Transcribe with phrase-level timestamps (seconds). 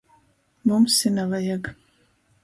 [0.71, 1.69] Mums i navajag...